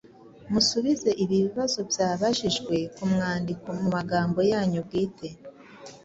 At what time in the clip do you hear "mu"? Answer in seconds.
3.79-3.85